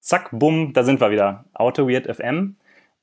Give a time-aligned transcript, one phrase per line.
[0.00, 1.44] Zack, bumm, da sind wir wieder.
[1.52, 2.56] Auto Weird FM.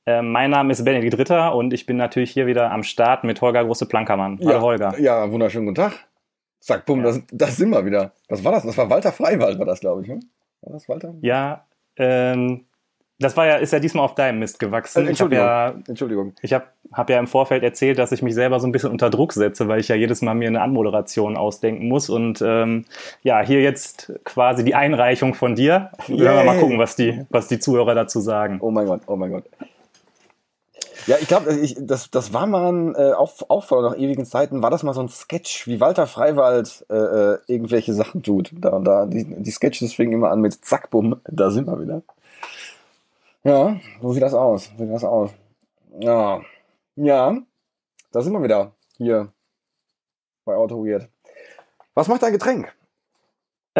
[0.04, 3.40] Äh, mein Name ist Benedikt Ritter und ich bin natürlich hier wieder am Start mit
[3.40, 4.38] Holger Große-Plankermann.
[4.40, 5.00] Hallo ja, Holger.
[5.00, 5.92] Ja, wunderschönen guten Tag.
[6.58, 7.06] Zack, bumm, ja.
[7.06, 8.12] das, das sind wir wieder.
[8.28, 8.64] Was war das?
[8.64, 10.18] Das war Walter Freiwald, war das, glaube ich, ne?
[10.62, 11.14] War das Walter?
[11.20, 11.66] Ja,
[11.96, 12.64] ähm,
[13.20, 15.04] das war ja, ist ja diesmal auf deinem Mist gewachsen.
[15.04, 15.44] Äh, Entschuldigung.
[15.44, 16.32] Ich ja, Entschuldigung.
[16.40, 19.10] Ich habe hab ja im Vorfeld erzählt, dass ich mich selber so ein bisschen unter
[19.10, 22.10] Druck setze, weil ich ja jedes Mal mir eine Anmoderation ausdenken muss.
[22.10, 22.84] Und ähm,
[23.22, 25.90] ja, hier jetzt quasi die Einreichung von dir.
[26.08, 26.36] Yeah.
[26.36, 28.58] Wir mal gucken, was die, was die Zuhörer dazu sagen.
[28.60, 29.44] Oh mein Gott, oh mein Gott.
[31.08, 34.70] Ja, ich glaube, das, das war mal äh, auch, auch vor noch ewigen Zeiten, war
[34.70, 38.50] das mal so ein Sketch, wie Walter Freiwald äh, äh irgendwelche Sachen tut.
[38.52, 41.80] Da und da, die, die Sketches fingen immer an mit Zack, bumm, da sind wir
[41.80, 42.02] wieder.
[43.44, 44.70] Ja, so sieht das aus.
[44.76, 45.30] So sieht das aus.
[46.00, 46.40] Ja.
[46.96, 47.36] Ja,
[48.12, 48.72] da sind wir wieder.
[48.96, 49.32] Hier.
[50.44, 50.84] Bei Auto.
[51.94, 52.74] Was macht dein Getränk?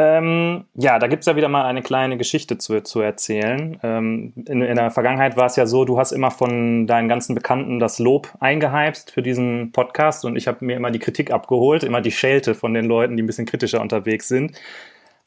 [0.01, 3.81] Ähm, ja, da gibt es ja wieder mal eine kleine Geschichte zu, zu erzählen.
[3.83, 7.34] Ähm, in, in, der Vergangenheit war es ja so, du hast immer von deinen ganzen
[7.34, 11.83] Bekannten das Lob eingeheimst für diesen Podcast und ich habe mir immer die Kritik abgeholt,
[11.83, 14.53] immer die Schelte von den Leuten, die ein bisschen kritischer unterwegs sind.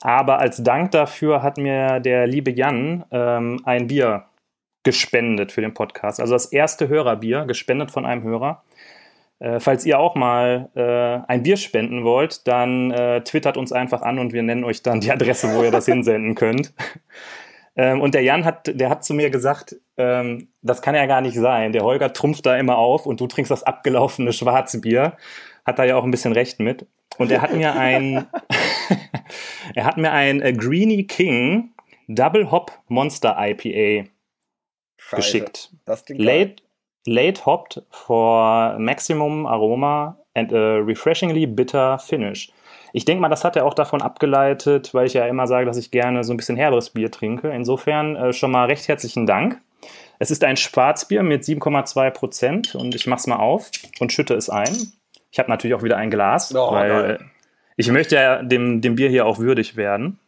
[0.02, 4.26] Aber als Dank dafür hat mir der liebe Jan ähm, ein Bier
[4.84, 6.20] gespendet für den Podcast.
[6.20, 8.64] Also das erste Hörerbier, gespendet von einem Hörer.
[9.40, 14.02] Äh, falls ihr auch mal äh, ein Bier spenden wollt, dann äh, twittert uns einfach
[14.02, 16.74] an und wir nennen euch dann die Adresse, wo ihr das hinsenden könnt.
[17.76, 21.22] Ähm, und der Jan hat, der hat zu mir gesagt, ähm, das kann ja gar
[21.22, 21.72] nicht sein.
[21.72, 25.14] Der Holger trumpft da immer auf und du trinkst das abgelaufene Schwarzbier.
[25.66, 26.86] Hat da ja auch ein bisschen recht mit.
[27.18, 28.28] Und er hat mir ein,
[29.76, 31.72] er hat mir ein äh, Greeny King
[32.08, 34.10] Double Hop Monster IPA
[34.98, 35.16] Scheiße.
[35.16, 35.70] geschickt.
[36.10, 36.64] late,
[37.06, 42.52] late hopped for maximum aroma and a refreshingly bitter finish.
[42.94, 45.78] Ich denke mal, das hat er auch davon abgeleitet, weil ich ja immer sage, dass
[45.78, 47.50] ich gerne so ein bisschen herberes Bier trinke.
[47.50, 49.62] Insofern äh, schon mal recht herzlichen Dank.
[50.20, 54.36] Es ist ein Schwarzbier mit 7,2 Prozent und ich mache es mal auf und schütte
[54.36, 54.94] es ein.
[55.32, 57.32] Ich habe natürlich auch wieder ein Glas, oh, weil geil.
[57.82, 60.20] Ich möchte ja dem, dem Bier hier auch würdig werden.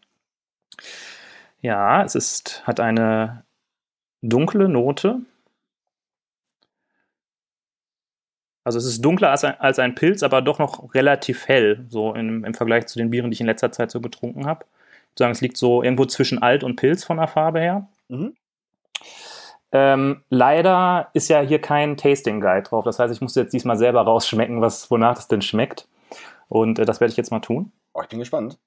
[1.61, 3.43] Ja, es ist, hat eine
[4.21, 5.21] dunkle Note.
[8.63, 12.15] Also es ist dunkler als ein, als ein Pilz, aber doch noch relativ hell, so
[12.15, 14.65] im, im Vergleich zu den Bieren, die ich in letzter Zeit so getrunken habe.
[15.13, 17.87] Ich sagen, es liegt so irgendwo zwischen Alt und Pilz von der Farbe her.
[18.07, 18.35] Mhm.
[19.71, 22.85] Ähm, leider ist ja hier kein Tasting Guide drauf.
[22.85, 25.87] Das heißt, ich muss jetzt diesmal selber rausschmecken, was, wonach es denn schmeckt.
[26.49, 27.71] Und äh, das werde ich jetzt mal tun.
[27.93, 28.57] Oh, ich bin gespannt.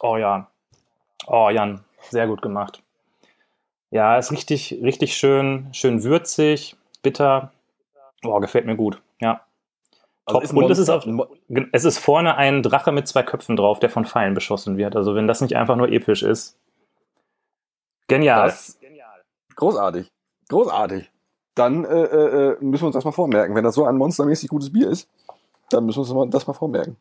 [0.00, 0.50] Oh ja.
[1.26, 2.82] Oh, Jan, sehr gut gemacht.
[3.90, 7.52] Ja, ist richtig, richtig schön, schön würzig, bitter.
[8.22, 9.00] Oh, gefällt mir gut.
[9.20, 9.46] Ja.
[10.26, 10.56] Also Top.
[10.56, 11.06] Und es ist, auf,
[11.72, 14.96] es ist vorne ein Drache mit zwei Köpfen drauf, der von Pfeilen beschossen wird.
[14.96, 16.58] Also wenn das nicht einfach nur episch ist.
[18.08, 18.48] Genial.
[18.48, 18.78] Das,
[19.56, 20.10] großartig.
[20.48, 21.10] Großartig.
[21.54, 23.54] Dann äh, äh, äh, müssen wir uns das mal vormerken.
[23.54, 25.08] Wenn das so ein monstermäßig gutes Bier ist,
[25.70, 26.96] dann müssen wir uns das mal vormerken.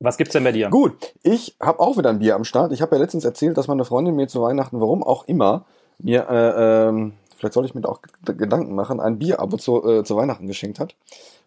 [0.00, 0.68] Was gibt's denn bei dir?
[0.70, 2.72] Gut, ich habe auch wieder ein Bier am Start.
[2.72, 5.64] Ich habe ja letztens erzählt, dass meine Freundin mir zu Weihnachten, warum auch immer,
[5.98, 10.04] mir, äh, ähm, vielleicht soll ich mir da auch Gedanken machen, ein Bier-Abo zu, äh,
[10.04, 10.94] zu Weihnachten geschenkt hat.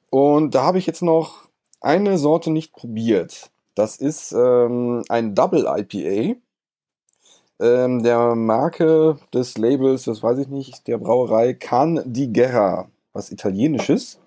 [0.10, 1.48] Und da habe ich jetzt noch
[1.80, 3.50] eine Sorte nicht probiert.
[3.76, 6.36] Das ist ähm, ein Double IPA
[7.62, 13.32] ähm, der Marke des Labels, das weiß ich nicht, der Brauerei Can di Guerra, was
[13.32, 14.22] italienisches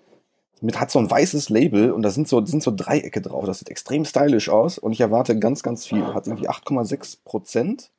[0.61, 3.45] mit hat so ein weißes Label und da sind so, sind so Dreiecke drauf.
[3.45, 6.13] Das sieht extrem stylisch aus und ich erwarte ganz, ganz viel.
[6.13, 7.91] Hat irgendwie 8,6 Prozent.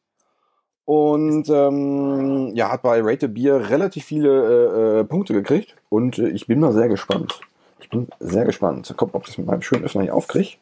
[0.85, 5.75] Und ähm, ja, hat bei Rated Beer relativ viele äh, äh, Punkte gekriegt.
[5.89, 7.41] Und äh, ich bin mal sehr gespannt.
[7.81, 8.93] Ich bin sehr gespannt.
[8.97, 10.57] Guck, ob ich das mit meinem schönen Öffner hier aufkriege.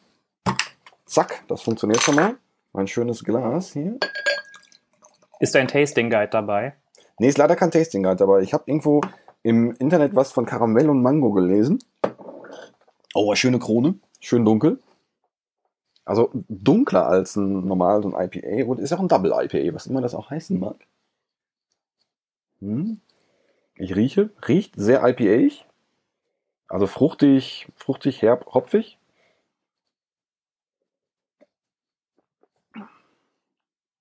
[1.05, 2.35] Zack, das funktioniert schon mal.
[2.73, 3.99] Mein schönes Glas hier.
[5.39, 6.75] Ist ein Tasting Guide dabei?
[7.19, 8.41] Nee, ist leider kein Tasting Guide dabei.
[8.41, 9.01] Ich habe irgendwo
[9.43, 11.79] im Internet was von Karamell und Mango gelesen.
[13.13, 13.99] Oh, schöne Krone.
[14.19, 14.79] Schön dunkel.
[16.05, 20.13] Also dunkler als ein normales IPA und ist auch ein Double IPA, was immer das
[20.13, 20.85] auch heißen mag.
[22.59, 23.01] Hm.
[23.75, 25.65] Ich rieche, riecht sehr IPA-ig.
[26.67, 28.97] Also fruchtig, fruchtig, herb, hopfig.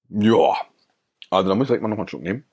[0.09, 0.55] Ja.
[1.35, 2.45] Also da muss ich direkt mal noch mal einen Schluck nehmen.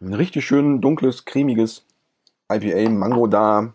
[0.00, 1.84] Ein richtig schön dunkles, cremiges
[2.52, 3.72] IPA, Mango da,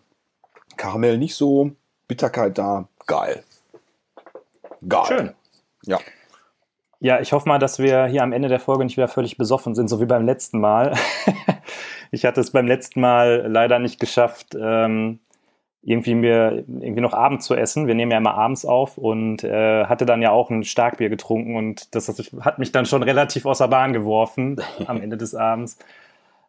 [0.76, 1.72] Karamell nicht so,
[2.08, 3.44] Bitterkeit da, geil.
[4.88, 5.04] Geil.
[5.06, 5.34] Schön.
[5.84, 5.98] Ja.
[7.00, 9.74] Ja, ich hoffe mal, dass wir hier am Ende der Folge nicht wieder völlig besoffen
[9.74, 10.96] sind, so wie beim letzten Mal.
[12.10, 15.20] ich hatte es beim letzten Mal leider nicht geschafft, ähm,
[15.84, 17.86] irgendwie mir irgendwie noch Abend zu essen.
[17.86, 21.56] Wir nehmen ja immer abends auf und äh, hatte dann ja auch ein Starkbier getrunken
[21.56, 22.08] und das
[22.40, 25.78] hat mich dann schon relativ aus der Bahn geworfen am Ende des Abends.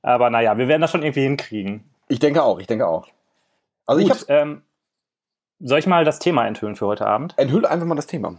[0.02, 1.84] Aber naja, wir werden das schon irgendwie hinkriegen.
[2.08, 3.08] Ich denke auch, ich denke auch.
[3.86, 4.62] Also Gut, ich ähm,
[5.60, 7.34] soll ich mal das Thema enthüllen für heute Abend?
[7.38, 8.36] Enthülle einfach mal das Thema.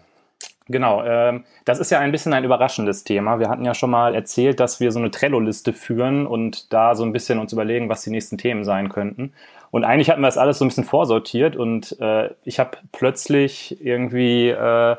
[0.69, 3.39] Genau, ähm, das ist ja ein bisschen ein überraschendes Thema.
[3.39, 7.05] Wir hatten ja schon mal erzählt, dass wir so eine Trello-Liste führen und da so
[7.05, 9.33] ein bisschen uns überlegen, was die nächsten Themen sein könnten.
[9.71, 13.81] Und eigentlich hatten wir das alles so ein bisschen vorsortiert und äh, ich habe plötzlich
[13.85, 14.97] irgendwie, äh,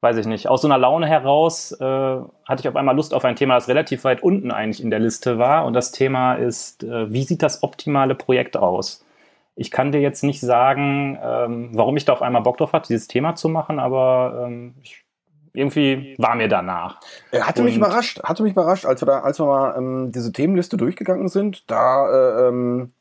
[0.00, 3.24] weiß ich nicht, aus so einer Laune heraus äh, hatte ich auf einmal Lust auf
[3.24, 5.64] ein Thema, das relativ weit unten eigentlich in der Liste war.
[5.64, 9.01] Und das Thema ist, äh, wie sieht das optimale Projekt aus?
[9.54, 12.88] Ich kann dir jetzt nicht sagen, ähm, warum ich da auf einmal Bock drauf hatte,
[12.88, 15.04] dieses Thema zu machen, aber ähm, ich,
[15.52, 17.00] irgendwie war mir danach.
[17.30, 20.12] Er hatte Und mich überrascht, hatte mich überrascht, als wir da, als wir mal ähm,
[20.12, 22.92] diese Themenliste durchgegangen sind, da äh, ähm,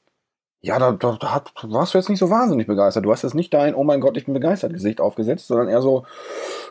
[0.61, 3.03] ja, da, da, da hat, warst du jetzt nicht so wahnsinnig begeistert.
[3.03, 5.81] Du hast jetzt nicht dein, oh mein Gott, ich bin begeistert Gesicht aufgesetzt, sondern eher
[5.81, 6.05] so,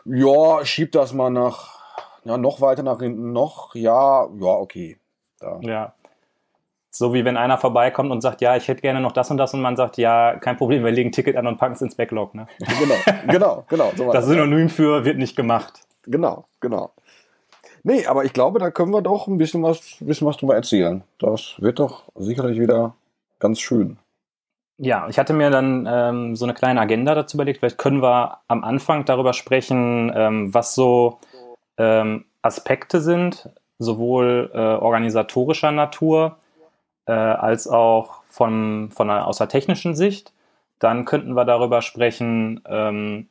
[0.05, 1.79] ja, schieb das mal nach,
[2.23, 4.97] ja, noch weiter nach hinten, noch, ja, ja, okay.
[5.39, 5.59] Da.
[5.61, 5.93] Ja.
[6.93, 9.53] So wie wenn einer vorbeikommt und sagt, ja, ich hätte gerne noch das und das
[9.53, 11.95] und man sagt, ja, kein Problem, wir legen ein Ticket an und packen es ins
[11.95, 12.35] Backlog.
[12.35, 12.47] Ne?
[12.79, 12.95] genau,
[13.27, 13.91] genau, genau.
[13.95, 15.79] So das Synonym für wird nicht gemacht.
[16.05, 16.91] Genau, genau.
[17.83, 21.03] Nee, aber ich glaube, da können wir doch ein bisschen was, bisschen was drüber erzählen.
[21.17, 22.93] Das wird doch sicherlich wieder
[23.39, 23.97] ganz schön.
[24.77, 27.59] Ja, ich hatte mir dann ähm, so eine kleine Agenda dazu überlegt.
[27.59, 31.19] Vielleicht können wir am Anfang darüber sprechen, ähm, was so
[31.77, 33.49] ähm, Aspekte sind,
[33.79, 36.37] sowohl äh, organisatorischer Natur,
[37.05, 40.33] äh, als auch von, von einer, aus der technischen Sicht.
[40.79, 43.27] Dann könnten wir darüber sprechen, ähm,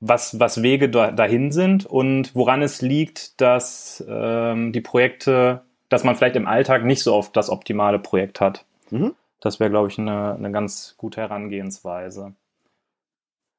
[0.00, 6.04] was, was Wege da, dahin sind und woran es liegt, dass ähm, die Projekte, dass
[6.04, 8.64] man vielleicht im Alltag nicht so oft das optimale Projekt hat.
[8.90, 9.14] Mhm.
[9.40, 12.34] Das wäre, glaube ich, eine, eine ganz gute Herangehensweise.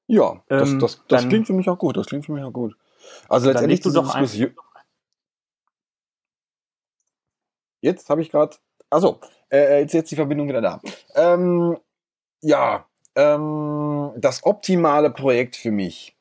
[0.07, 1.98] Ja, das, ähm, das, das dann, klingt für mich auch gut.
[1.98, 2.75] Das klingt für mich auch gut.
[3.28, 4.54] Also letztendlich du doch Diskussion.
[7.86, 8.58] Jetzt habe ich gerade
[8.90, 10.80] Achso, äh, äh, jetzt jetzt die Verbindung wieder da.
[11.16, 11.78] Ähm,
[12.42, 12.86] ja,
[13.16, 16.16] ähm, das optimale Projekt für mich.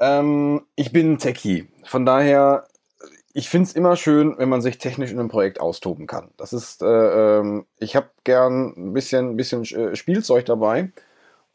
[0.00, 1.68] Ähm, ich bin Techie.
[1.84, 2.66] Von daher,
[3.32, 6.30] ich finde es immer schön, wenn man sich technisch in einem Projekt austoben kann.
[6.36, 10.90] Das ist, äh, ähm, ich habe gern ein bisschen, bisschen äh, Spielzeug dabei.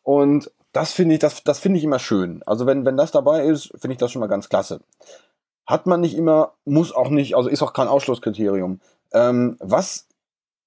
[0.02, 2.42] Und das finde ich, das, das finde ich immer schön.
[2.46, 4.82] Also wenn, wenn das dabei ist, finde ich das schon mal ganz klasse.
[5.68, 8.82] Hat man nicht immer, muss auch nicht, also ist auch kein Ausschlusskriterium.
[9.14, 10.08] Ähm, was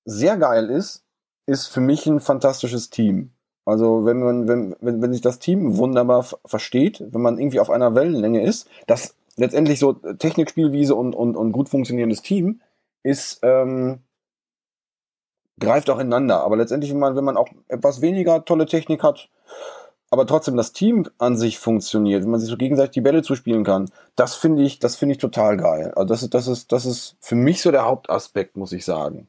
[0.05, 1.05] sehr geil ist,
[1.47, 3.33] ist für mich ein fantastisches Team.
[3.65, 7.71] Also wenn man, wenn, wenn, wenn sich das Team wunderbar versteht, wenn man irgendwie auf
[7.71, 12.61] einer Wellenlänge ist, das letztendlich so Technikspielwiese und, und, und gut funktionierendes Team
[13.03, 13.99] ist, ähm,
[15.59, 16.41] greift auch ineinander.
[16.41, 19.29] Aber letztendlich, wenn man, wenn man auch etwas weniger tolle Technik hat,
[20.11, 23.65] aber trotzdem das Team an sich funktioniert, wenn man sich so gegenseitig die Bälle zuspielen
[23.65, 25.93] kann, das finde ich, das finde ich total geil.
[25.97, 29.29] Also das ist, das ist, das ist für mich so der Hauptaspekt, muss ich sagen.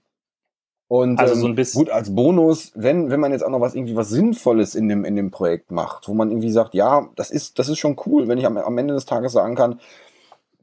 [0.89, 3.59] Und also so ein ähm, bisschen gut als Bonus, wenn wenn man jetzt auch noch
[3.59, 7.09] was irgendwie was Sinnvolles in dem in dem Projekt macht, wo man irgendwie sagt, ja,
[7.17, 9.81] das ist das ist schon cool, wenn ich am, am Ende des Tages sagen kann,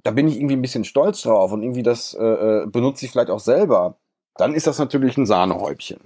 [0.02, 3.12] da bin ich irgendwie ein bisschen stolz drauf und irgendwie das äh, äh benutze ich
[3.12, 3.96] vielleicht auch selber,
[4.36, 6.00] dann ist das natürlich ein Sahnehäubchen.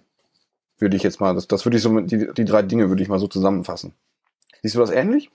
[0.78, 3.08] Würde ich jetzt mal, das, das würde ich so die, die drei Dinge würde ich
[3.08, 3.94] mal so zusammenfassen.
[4.62, 5.30] Siehst du das ähnlich?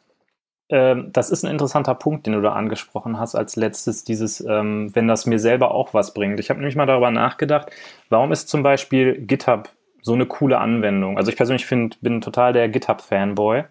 [0.70, 4.90] Ähm, das ist ein interessanter Punkt, den du da angesprochen hast als letztes, dieses, ähm,
[4.96, 6.40] wenn das mir selber auch was bringt.
[6.40, 7.72] Ich habe nämlich mal darüber nachgedacht,
[8.10, 9.70] warum ist zum Beispiel GitHub
[10.02, 11.18] so eine coole Anwendung?
[11.18, 13.66] Also ich persönlich find, bin total der GitHub-Fanboy.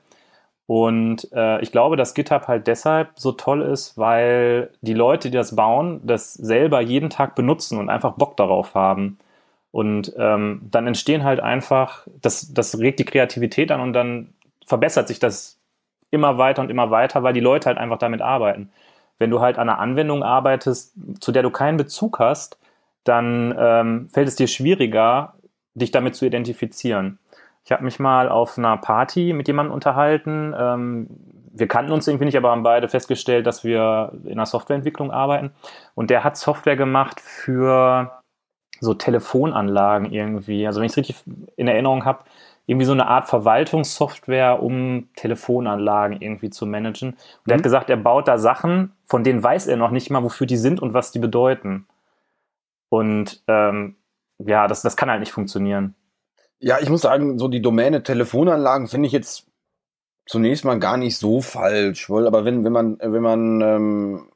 [0.66, 5.36] Und äh, ich glaube, dass GitHub halt deshalb so toll ist, weil die Leute, die
[5.36, 9.18] das bauen, das selber jeden Tag benutzen und einfach Bock darauf haben.
[9.72, 15.08] Und ähm, dann entstehen halt einfach, das, das regt die Kreativität an und dann verbessert
[15.08, 15.58] sich das
[16.10, 18.70] immer weiter und immer weiter, weil die Leute halt einfach damit arbeiten.
[19.18, 22.58] Wenn du halt an einer Anwendung arbeitest, zu der du keinen Bezug hast,
[23.04, 25.34] dann ähm, fällt es dir schwieriger,
[25.74, 27.18] dich damit zu identifizieren.
[27.64, 30.54] Ich habe mich mal auf einer Party mit jemandem unterhalten.
[30.56, 31.06] Ähm,
[31.54, 35.52] wir kannten uns irgendwie nicht, aber haben beide festgestellt, dass wir in der Softwareentwicklung arbeiten.
[35.94, 38.21] Und der hat Software gemacht für
[38.82, 40.66] so Telefonanlagen irgendwie.
[40.66, 41.16] Also wenn ich es richtig
[41.56, 42.24] in Erinnerung habe,
[42.66, 47.10] irgendwie so eine Art Verwaltungssoftware, um Telefonanlagen irgendwie zu managen.
[47.10, 47.50] Und mhm.
[47.52, 50.48] er hat gesagt, er baut da Sachen, von denen weiß er noch nicht mal, wofür
[50.48, 51.86] die sind und was die bedeuten.
[52.88, 53.96] Und ähm,
[54.38, 55.94] ja, das, das kann halt nicht funktionieren.
[56.58, 59.46] Ja, ich muss sagen, so die Domäne Telefonanlagen finde ich jetzt
[60.26, 64.28] zunächst mal gar nicht so falsch, weil, aber wenn, wenn man, wenn man ähm,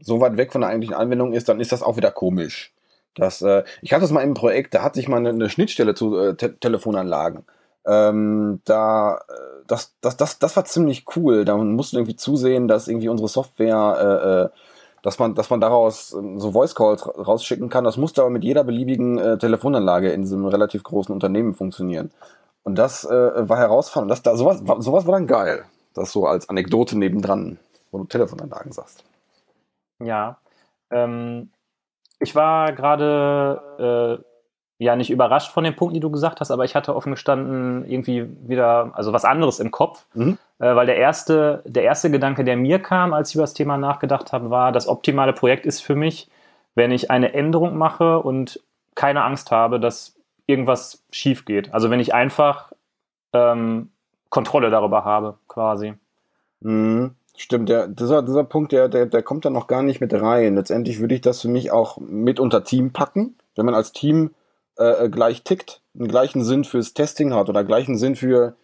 [0.00, 2.74] so weit weg von der eigentlichen Anwendung ist, dann ist das auch wieder komisch.
[3.14, 5.94] Das, äh, ich hatte das mal im Projekt, da hatte ich mal eine, eine Schnittstelle
[5.94, 7.44] zu äh, Te Telefonanlagen.
[7.84, 11.44] Ähm, da, äh, das, das, das, das war ziemlich cool.
[11.44, 14.58] Da mussten irgendwie zusehen, dass irgendwie unsere Software, äh, äh,
[15.02, 17.84] dass man, dass man daraus ähm, so Voice Calls rausschicken kann.
[17.84, 22.10] Das musste aber mit jeder beliebigen äh, Telefonanlage in diesem relativ großen Unternehmen funktionieren.
[22.62, 24.10] Und das äh, war herausfordernd.
[24.10, 25.64] Das, da, sowas, sowas war dann geil.
[25.94, 27.58] Das so als Anekdote nebendran,
[27.90, 29.04] wo du Telefonanlagen sagst.
[30.00, 30.38] Ja.
[30.90, 31.50] Ähm,
[32.22, 36.64] ich war gerade äh, ja nicht überrascht von den Punkten, die du gesagt hast, aber
[36.64, 40.06] ich hatte offen gestanden irgendwie wieder, also was anderes im Kopf.
[40.14, 40.38] Mhm.
[40.58, 43.76] Äh, weil der erste, der erste Gedanke, der mir kam, als ich über das Thema
[43.76, 46.28] nachgedacht habe, war, das optimale Projekt ist für mich,
[46.74, 48.60] wenn ich eine Änderung mache und
[48.94, 50.14] keine Angst habe, dass
[50.46, 51.72] irgendwas schief geht.
[51.72, 52.72] Also wenn ich einfach
[53.32, 53.90] ähm,
[54.30, 55.94] Kontrolle darüber habe, quasi.
[56.60, 57.14] Mhm.
[57.36, 60.54] Stimmt, der, dieser, dieser Punkt, der, der, der kommt dann noch gar nicht mit rein.
[60.54, 63.36] Letztendlich würde ich das für mich auch mit unter Team packen.
[63.54, 64.34] Wenn man als Team
[64.76, 68.56] äh, gleich tickt, einen gleichen Sinn fürs Testing hat oder gleichen Sinn für,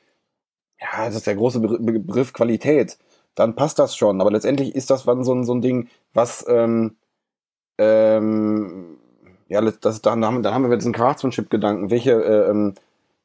[0.81, 2.99] ja, das ist der große Begriff Qualität,
[3.35, 4.21] dann passt das schon.
[4.21, 6.97] Aber letztendlich ist das dann so ein, so ein Ding, was, ähm,
[7.79, 8.99] ähm,
[9.49, 11.91] ja, das, dann, dann haben wir diesen Craftsmanship-Gedanken.
[11.91, 12.75] Welche, äh, ähm,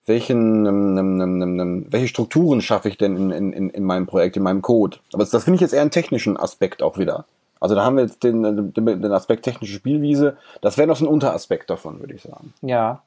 [0.06, 4.44] welchen, ähm, ähm, ähm, welche Strukturen schaffe ich denn in, in, in meinem Projekt, in
[4.44, 4.98] meinem Code?
[5.14, 7.26] Aber das, das finde ich jetzt eher einen technischen Aspekt auch wieder.
[7.60, 10.36] Also da haben wir jetzt den, den, den Aspekt technische Spielwiese.
[10.60, 12.54] Das wäre noch so ein Unteraspekt davon, würde ich sagen.
[12.62, 13.04] Ja.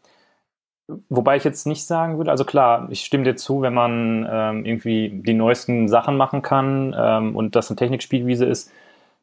[1.10, 4.64] Wobei ich jetzt nicht sagen würde, also klar, ich stimme dir zu, wenn man ähm,
[4.64, 8.70] irgendwie die neuesten Sachen machen kann ähm, und das eine Technikspielwiese ist,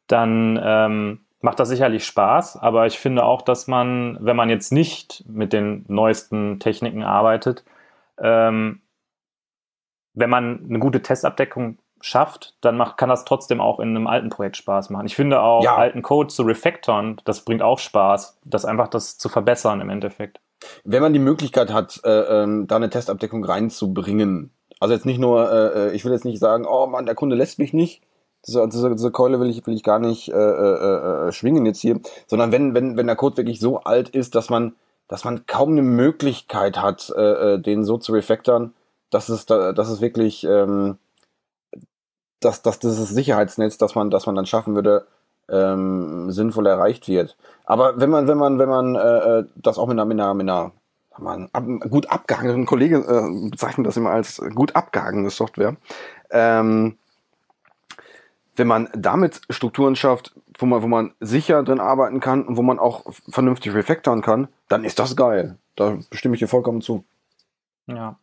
[0.06, 2.56] dann ähm, macht das sicherlich Spaß.
[2.56, 7.64] Aber ich finde auch, dass man, wenn man jetzt nicht mit den neuesten Techniken arbeitet,
[8.18, 8.80] ähm,
[10.14, 14.30] wenn man eine gute Testabdeckung schafft, dann macht, kann das trotzdem auch in einem alten
[14.30, 15.06] Projekt Spaß machen.
[15.06, 15.76] Ich finde auch ja.
[15.76, 20.40] alten Code zu refactoren, das bringt auch Spaß, das einfach das zu verbessern im Endeffekt.
[20.84, 25.50] Wenn man die Möglichkeit hat, äh, ähm, da eine Testabdeckung reinzubringen, also jetzt nicht nur,
[25.50, 28.02] äh, äh, ich will jetzt nicht sagen, oh Mann, der Kunde lässt mich nicht,
[28.46, 31.80] diese, diese, diese Keule will ich, will ich gar nicht äh, äh, äh, schwingen jetzt
[31.80, 34.74] hier, sondern wenn, wenn, wenn der Code wirklich so alt ist, dass man,
[35.08, 38.74] dass man kaum eine Möglichkeit hat, äh, äh den so zu refactoren,
[39.10, 40.98] dass es, dass es wirklich ähm,
[42.44, 45.06] dass, dass dieses Sicherheitsnetz, das man, das man dann schaffen würde,
[45.48, 47.36] ähm, sinnvoll erreicht wird.
[47.64, 48.98] Aber wenn man, wenn man, wenn man äh,
[49.38, 50.72] äh das auch mit einer, mit einer, mit einer
[51.18, 55.76] man, ab, gut abgehangenen Kollege äh, bezeichnet das immer als gut abgehangene Software.
[56.30, 56.96] Ähm,
[58.56, 62.62] wenn man damit Strukturen schafft, wo man, wo man sicher drin arbeiten kann und wo
[62.62, 65.58] man auch vernünftig refactoren kann, dann ist das geil.
[65.76, 67.04] Da stimme ich dir vollkommen zu.
[67.86, 68.18] Ja.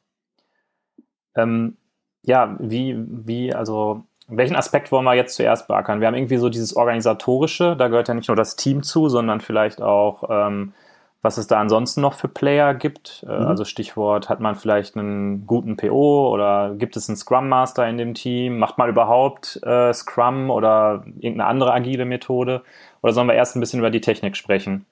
[1.36, 1.78] Ähm,
[2.24, 6.00] ja, wie, wie, also welchen Aspekt wollen wir jetzt zuerst beackern?
[6.00, 9.42] Wir haben irgendwie so dieses Organisatorische, da gehört ja nicht nur das Team zu, sondern
[9.42, 10.74] vielleicht auch, ähm,
[11.22, 13.24] was es da ansonsten noch für Player gibt.
[13.28, 13.46] Äh, mhm.
[13.48, 17.98] Also Stichwort, hat man vielleicht einen guten PO oder gibt es einen Scrum Master in
[17.98, 18.58] dem Team?
[18.58, 22.64] Macht man überhaupt äh, Scrum oder irgendeine andere agile Methode?
[23.04, 24.86] Oder sollen wir erst ein bisschen über die Technik sprechen?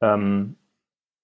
[0.00, 0.56] Ähm,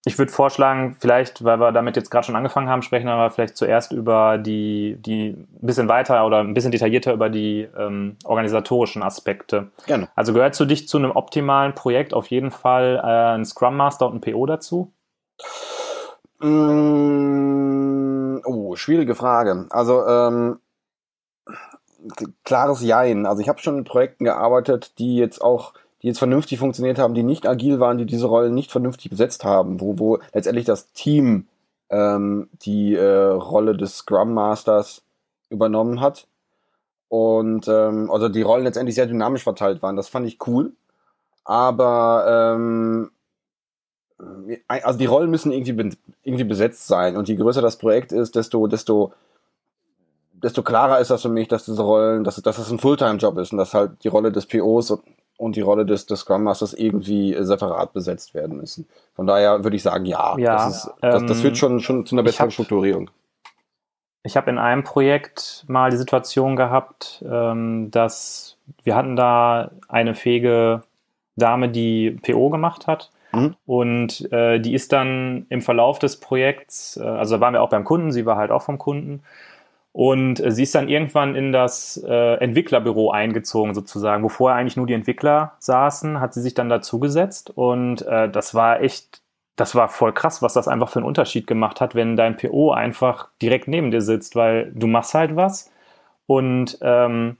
[0.06, 3.56] ich würde vorschlagen, vielleicht, weil wir damit jetzt gerade schon angefangen haben, sprechen wir vielleicht
[3.56, 9.02] zuerst über die, die ein bisschen weiter oder ein bisschen detaillierter über die ähm, organisatorischen
[9.02, 9.70] Aspekte.
[9.86, 10.08] Gerne.
[10.14, 14.06] Also gehört zu dich zu einem optimalen Projekt auf jeden Fall äh, ein Scrum Master
[14.06, 14.92] und ein PO dazu?
[16.40, 19.66] Mm, oh, schwierige Frage.
[19.70, 20.58] Also ähm,
[22.44, 23.24] klares Jein.
[23.24, 25.72] Also ich habe schon in Projekten gearbeitet, die jetzt auch
[26.04, 29.42] die jetzt vernünftig funktioniert haben, die nicht agil waren, die diese Rollen nicht vernünftig besetzt
[29.42, 31.46] haben, wo, wo letztendlich das Team
[31.88, 35.00] ähm, die äh, Rolle des Scrum Masters
[35.48, 36.26] übernommen hat.
[37.08, 39.96] Und ähm, also die Rollen letztendlich sehr dynamisch verteilt waren.
[39.96, 40.72] Das fand ich cool.
[41.42, 43.10] Aber ähm,
[44.68, 47.16] also die Rollen müssen irgendwie, irgendwie besetzt sein.
[47.16, 49.14] Und je größer das Projekt ist, desto, desto,
[50.34, 53.52] desto klarer ist das für mich, dass diese Rollen, dass, dass es ein Fulltime-Job ist
[53.52, 54.98] und dass halt die Rolle des POs
[55.36, 58.86] und die Rolle des, des Scrum Masters irgendwie separat besetzt werden müssen.
[59.14, 62.06] Von daher würde ich sagen, ja, ja das, ist, das, das führt ähm, schon, schon
[62.06, 63.10] zu einer besseren hab, Strukturierung.
[64.22, 70.14] Ich habe in einem Projekt mal die Situation gehabt, ähm, dass wir hatten da eine
[70.14, 70.82] fähige
[71.36, 73.10] Dame, die PO gemacht hat.
[73.32, 73.56] Mhm.
[73.66, 77.70] Und äh, die ist dann im Verlauf des Projekts, äh, also da waren wir auch
[77.70, 79.22] beim Kunden, sie war halt auch vom Kunden.
[79.94, 84.76] Und äh, sie ist dann irgendwann in das äh, Entwicklerbüro eingezogen, sozusagen, wo vorher eigentlich
[84.76, 87.50] nur die Entwickler saßen, hat sie sich dann dazugesetzt.
[87.50, 89.22] Und äh, das war echt,
[89.54, 92.72] das war voll krass, was das einfach für einen Unterschied gemacht hat, wenn dein PO
[92.72, 95.70] einfach direkt neben dir sitzt, weil du machst halt was.
[96.26, 97.36] Und ähm,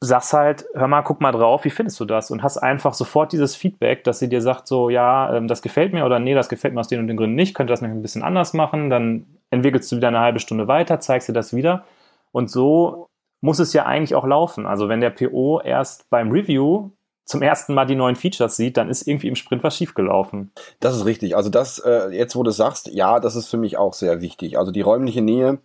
[0.00, 2.30] sagst halt, hör mal, guck mal drauf, wie findest du das?
[2.30, 5.92] Und hast einfach sofort dieses Feedback, dass sie dir sagt, so, ja, ähm, das gefällt
[5.92, 7.98] mir oder nee, das gefällt mir aus den und den Gründen nicht, könnte das nämlich
[7.98, 11.54] ein bisschen anders machen, dann entwickelst du wieder eine halbe Stunde weiter, zeigst dir das
[11.54, 11.84] wieder.
[12.32, 13.08] Und so
[13.40, 14.66] muss es ja eigentlich auch laufen.
[14.66, 16.90] Also wenn der PO erst beim Review
[17.24, 20.52] zum ersten Mal die neuen Features sieht, dann ist irgendwie im Sprint was schiefgelaufen.
[20.80, 21.36] Das ist richtig.
[21.36, 24.58] Also das, äh, jetzt wo du sagst, ja, das ist für mich auch sehr wichtig.
[24.58, 25.58] Also die räumliche Nähe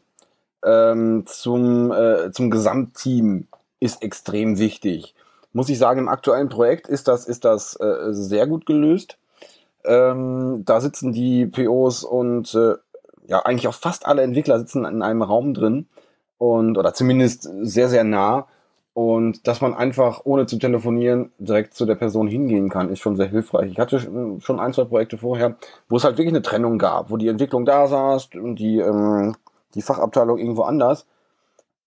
[0.65, 3.47] ähm, zum, äh, zum Gesamtteam
[3.79, 5.13] ist extrem wichtig.
[5.53, 9.17] Muss ich sagen, im aktuellen Projekt ist das, ist das äh, sehr gut gelöst.
[9.83, 12.75] Ähm, da sitzen die POs und äh,
[13.27, 15.87] ja, eigentlich auch fast alle Entwickler sitzen in einem Raum drin
[16.37, 18.47] und oder zumindest sehr, sehr nah.
[18.93, 23.15] Und dass man einfach ohne zu telefonieren direkt zu der Person hingehen kann, ist schon
[23.15, 23.71] sehr hilfreich.
[23.71, 25.55] Ich hatte schon ein, zwei Projekte vorher,
[25.87, 29.35] wo es halt wirklich eine Trennung gab, wo die Entwicklung da saß und die, ähm,
[29.75, 31.05] die Fachabteilung irgendwo anders.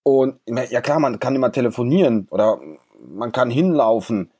[0.02, 2.58] Und ja klar, man kann immer telefonieren oder
[3.06, 4.30] man kann hinlaufen,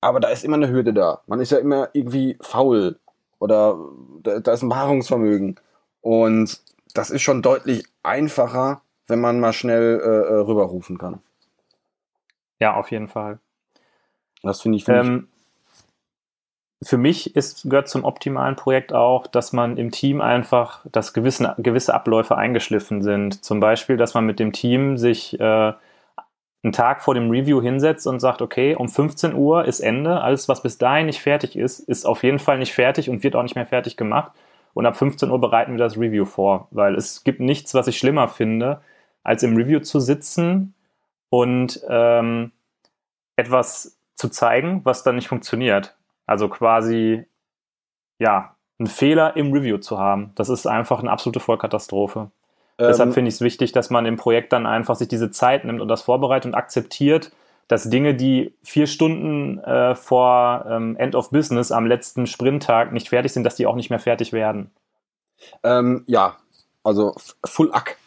[0.00, 1.20] aber da ist immer eine Hürde da.
[1.26, 2.98] Man ist ja immer irgendwie faul
[3.38, 3.78] oder
[4.22, 5.58] da, da ist ein Wahrungsvermögen.
[6.04, 6.60] Und
[6.92, 11.20] das ist schon deutlich einfacher, wenn man mal schnell äh, äh rüberrufen kann.
[12.60, 13.38] Ja, auf jeden Fall.
[14.42, 15.28] Das finde ich, find ähm,
[16.82, 21.54] für mich ist, gehört zum optimalen Projekt auch, dass man im Team einfach, dass gewisse,
[21.56, 23.42] gewisse Abläufe eingeschliffen sind.
[23.42, 25.72] Zum Beispiel, dass man mit dem Team sich äh,
[26.62, 30.20] einen Tag vor dem Review hinsetzt und sagt, okay, um 15 Uhr ist Ende.
[30.20, 33.36] Alles, was bis dahin nicht fertig ist, ist auf jeden Fall nicht fertig und wird
[33.36, 34.32] auch nicht mehr fertig gemacht.
[34.74, 37.96] Und ab 15 Uhr bereiten wir das Review vor, weil es gibt nichts, was ich
[37.96, 38.80] schlimmer finde,
[39.22, 40.74] als im Review zu sitzen
[41.30, 42.52] und ähm,
[43.36, 45.96] etwas zu zeigen, was dann nicht funktioniert.
[46.26, 47.24] Also quasi,
[48.18, 50.32] ja, einen Fehler im Review zu haben.
[50.34, 52.30] Das ist einfach eine absolute Vollkatastrophe.
[52.78, 55.64] Ähm, Deshalb finde ich es wichtig, dass man im Projekt dann einfach sich diese Zeit
[55.64, 57.32] nimmt und das vorbereitet und akzeptiert,
[57.68, 63.08] dass Dinge, die vier Stunden äh, vor ähm, End of Business am letzten Sprinttag nicht
[63.08, 64.70] fertig sind, dass die auch nicht mehr fertig werden.
[65.62, 66.36] Ähm, ja,
[66.82, 67.14] also
[67.44, 67.98] Full Ack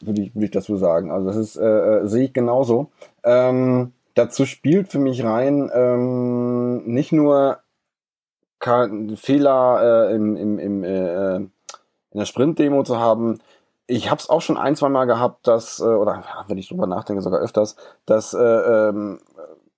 [0.00, 1.10] würde ich, würd ich dazu sagen.
[1.10, 2.90] Also das ist, äh, äh, sehe ich genauso.
[3.24, 7.58] Ähm, dazu spielt für mich rein ähm, nicht nur
[8.62, 11.50] Fehler äh, im, im, im, äh, in
[12.12, 13.40] der Sprint-Demo zu haben.
[13.90, 16.86] Ich habe es auch schon ein, zwei Mal gehabt, dass, äh, oder wenn ich drüber
[16.86, 17.74] nachdenke, sogar öfters,
[18.06, 19.18] dass äh, ähm,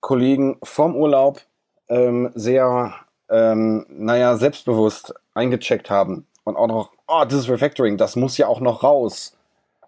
[0.01, 1.41] Kollegen vom Urlaub
[1.89, 2.93] ähm, sehr,
[3.29, 8.45] ähm, naja, selbstbewusst eingecheckt haben und auch noch, oh, das ist Refactoring, das muss ja
[8.45, 9.35] auch noch raus.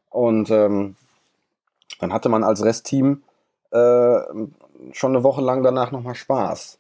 [0.10, 0.96] Und ähm,
[2.00, 3.22] dann hatte man als Restteam
[3.70, 4.20] äh,
[4.92, 6.80] schon eine Woche lang danach nochmal Spaß.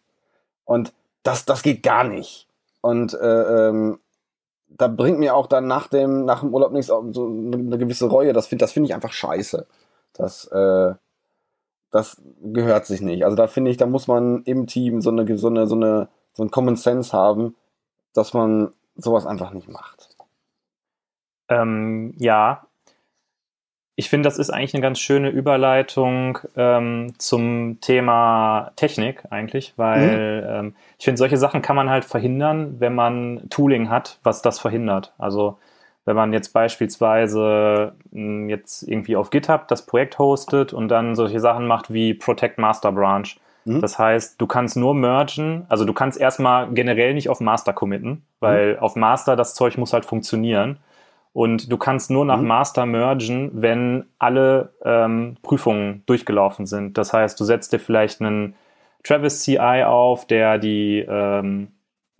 [0.65, 2.47] Und das, das geht gar nicht.
[2.81, 3.99] Und äh, ähm,
[4.67, 8.33] da bringt mir auch dann nach dem, nach dem Urlaub nichts so eine gewisse Reue.
[8.33, 9.65] Das finde das find ich einfach scheiße.
[10.13, 10.93] Das, äh,
[11.91, 13.23] das gehört sich nicht.
[13.23, 16.09] Also da finde ich, da muss man im Team so eine, so eine, so eine,
[16.33, 17.55] so ein Common Sense haben,
[18.13, 20.09] dass man sowas einfach nicht macht.
[21.47, 22.64] Ähm, ja,
[23.97, 30.41] ich finde, das ist eigentlich eine ganz schöne Überleitung ähm, zum Thema Technik eigentlich, weil
[30.41, 30.47] mhm.
[30.67, 34.59] ähm, ich finde, solche Sachen kann man halt verhindern, wenn man Tooling hat, was das
[34.59, 35.13] verhindert.
[35.17, 35.57] Also
[36.03, 41.15] wenn man jetzt beispielsweise mh, hm, jetzt irgendwie auf GitHub das Projekt hostet und dann
[41.15, 43.27] solche Sachen macht wie Protect Master Branch.
[43.63, 43.81] Mhm.
[43.81, 48.23] Das heißt, du kannst nur mergen, also du kannst erstmal generell nicht auf Master committen,
[48.41, 48.79] weil mhm.
[48.79, 50.77] auf Master das Zeug muss halt funktionieren.
[51.35, 52.47] Und du kannst nur nach mhm.
[52.47, 56.97] Master mergen, wenn alle ähm, Prüfungen durchgelaufen sind.
[56.97, 58.55] Das heißt, du setzt dir vielleicht einen
[59.03, 61.67] Travis CI auf, der die, ähm,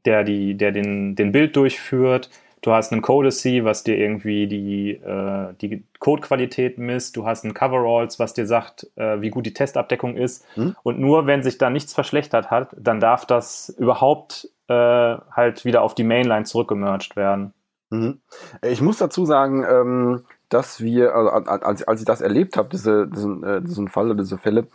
[0.04, 2.30] der die, der den, den Bild durchführt.
[2.62, 7.16] Du hast einen Codacy, was dir irgendwie die, äh, die Codequalität misst.
[7.16, 10.46] Du hast einen Coveralls, was dir sagt, äh, wie gut die Testabdeckung ist.
[10.58, 10.76] Mhm.
[10.84, 15.84] Und nur wenn sich da nichts verschlechtert hat, dann darf das überhaupt äh, halt wieder
[15.84, 17.54] auf die Mainline zurückgemerged werden.
[18.00, 18.20] Mhm.
[18.62, 23.44] Ich muss dazu sagen, ähm, dass wir, also als, ich das erlebt habe, diese, diesen,
[23.44, 24.68] äh, diesen Fall oder diese Fälle,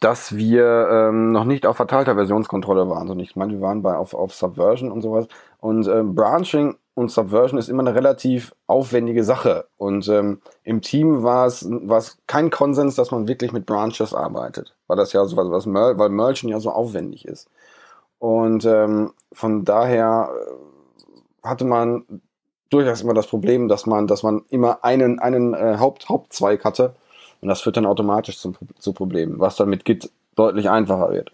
[0.00, 3.08] dass wir ähm, noch nicht auf verteilter Versionskontrolle waren.
[3.08, 5.26] Also ich meine, wir waren bei auf, auf Subversion und sowas.
[5.60, 9.66] Und ähm, Branching und Subversion ist immer eine relativ aufwendige Sache.
[9.76, 14.74] Und im Team war es kein Konsens, dass man wirklich mit Branches arbeitet.
[14.88, 17.48] Weil das ja so was, was Mer weil Merchant ja so aufwendig ist.
[18.18, 22.04] Und ähm, von daher äh, hatte man
[22.70, 26.94] durchaus immer das Problem, dass man, dass man immer einen, einen äh, Haupt, Hauptzweig hatte
[27.40, 31.32] und das führt dann automatisch zum, zu Problemen, was dann mit Git deutlich einfacher wird.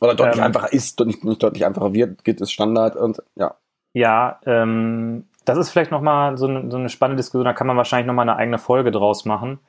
[0.00, 2.24] Oder deutlich ähm, einfacher ist, nicht, nicht deutlich einfacher wird.
[2.24, 3.54] Git ist Standard und ja.
[3.92, 7.76] Ja, ähm, das ist vielleicht nochmal so, eine, so eine spannende Diskussion, da kann man
[7.76, 9.60] wahrscheinlich nochmal eine eigene Folge draus machen.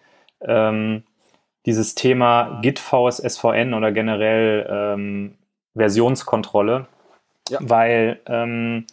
[0.41, 1.03] Ähm,
[1.65, 5.37] dieses Thema Git VS SVN oder generell ähm,
[5.75, 6.87] Versionskontrolle,
[7.49, 7.59] ja.
[7.61, 8.85] weil ähm,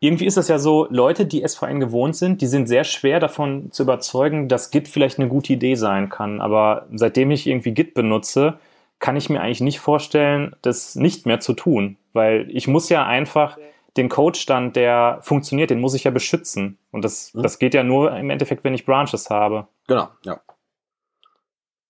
[0.00, 3.72] irgendwie ist es ja so, Leute, die SVN gewohnt sind, die sind sehr schwer davon
[3.72, 6.40] zu überzeugen, dass Git vielleicht eine gute Idee sein kann.
[6.40, 8.58] Aber seitdem ich irgendwie Git benutze,
[8.98, 13.06] kann ich mir eigentlich nicht vorstellen, das nicht mehr zu tun, weil ich muss ja
[13.06, 13.58] einfach
[13.96, 16.78] den Codestand, der funktioniert, den muss ich ja beschützen.
[16.90, 17.42] Und das, mhm.
[17.42, 19.66] das geht ja nur im Endeffekt, wenn ich Branches habe.
[19.86, 20.40] Genau, ja.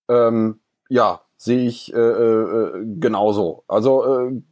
[0.09, 3.65] Ähm, ja, sehe ich äh, äh, genauso.
[3.67, 4.43] Also äh,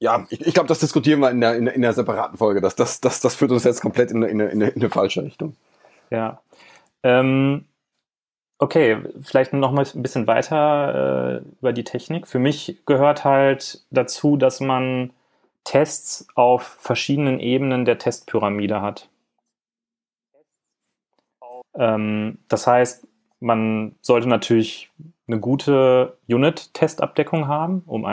[0.00, 2.60] ja, ich, ich glaube, das diskutieren wir in der, in, der, in der separaten Folge.
[2.60, 5.54] Das, das, das, das führt uns jetzt komplett in, in, in, in eine falsche Richtung.
[6.10, 6.40] Ja.
[7.02, 7.66] Ähm,
[8.58, 12.26] okay, vielleicht noch mal ein bisschen weiter äh, über die Technik.
[12.26, 15.12] Für mich gehört halt dazu, dass man
[15.64, 19.08] Tests auf verschiedenen Ebenen der Testpyramide hat.
[21.74, 23.06] Ähm, das heißt,
[23.40, 24.90] man sollte natürlich
[25.28, 28.06] eine gute Unit-Testabdeckung haben, um mhm.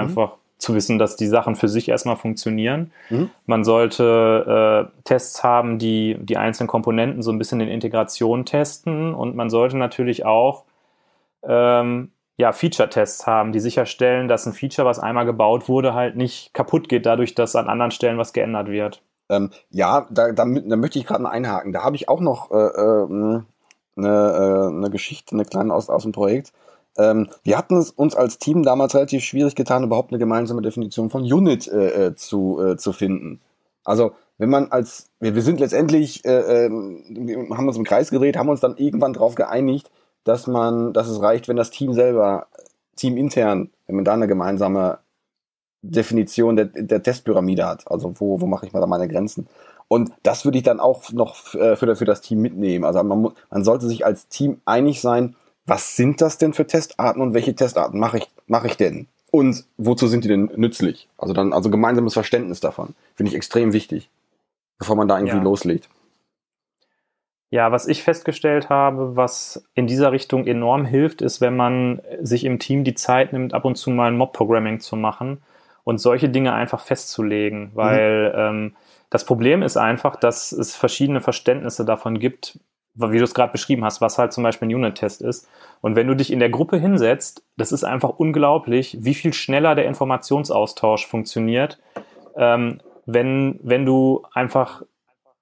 [0.58, 2.92] Zu wissen, dass die Sachen für sich erstmal funktionieren.
[3.10, 3.30] Mhm.
[3.46, 9.14] Man sollte äh, Tests haben, die die einzelnen Komponenten so ein bisschen in Integration testen
[9.14, 10.64] und man sollte natürlich auch
[11.44, 16.54] ähm, ja, Feature-Tests haben, die sicherstellen, dass ein Feature, was einmal gebaut wurde, halt nicht
[16.54, 19.02] kaputt geht, dadurch, dass an anderen Stellen was geändert wird.
[19.30, 21.74] Ähm, ja, da, da, da möchte ich gerade einhaken.
[21.74, 23.08] Da habe ich auch noch äh, äh,
[23.98, 26.54] eine, eine Geschichte, eine kleine aus, aus dem Projekt.
[26.98, 31.10] Ähm, wir hatten es uns als Team damals relativ schwierig getan, überhaupt eine gemeinsame Definition
[31.10, 33.40] von Unit äh, äh, zu, äh, zu finden.
[33.84, 38.38] Also wenn man als, wir, wir sind letztendlich, äh, äh, haben uns im Kreis gedreht,
[38.38, 39.90] haben uns dann irgendwann darauf geeinigt,
[40.24, 42.48] dass man, dass es reicht, wenn das Team selber,
[42.96, 45.00] teamintern, wenn man da eine gemeinsame
[45.82, 47.90] Definition der, der Testpyramide hat.
[47.90, 49.48] Also wo, wo mache ich mal da meine Grenzen?
[49.88, 52.84] Und das würde ich dann auch noch äh, für, für das Team mitnehmen.
[52.84, 55.36] Also man, man sollte sich als Team einig sein,
[55.68, 59.08] was sind das denn für Testarten und welche Testarten mache ich, mache ich denn?
[59.30, 61.10] Und wozu sind die denn nützlich?
[61.18, 62.96] Also dann, also gemeinsames Verständnis davon.
[63.16, 64.10] Finde ich extrem wichtig,
[64.80, 65.44] bevor man da irgendwie ja.
[65.44, 65.90] loslegt.
[67.50, 72.46] Ja, was ich festgestellt habe, was in dieser Richtung enorm hilft, ist, wenn man sich
[72.46, 75.42] im Team die Zeit nimmt, ab und zu mal ein Mob-Programming zu machen
[75.84, 77.72] und solche Dinge einfach festzulegen.
[77.74, 78.40] Weil mhm.
[78.40, 78.76] ähm,
[79.10, 82.60] das Problem ist einfach, dass es verschiedene Verständnisse davon gibt,
[82.98, 85.48] wie du es gerade beschrieben hast, was halt zum Beispiel ein Unit-Test ist.
[85.82, 89.76] Und wenn du dich in der Gruppe hinsetzt, das ist einfach unglaublich, wie viel schneller
[89.76, 91.80] der Informationsaustausch funktioniert,
[92.36, 94.84] ähm, wenn, wenn du einfach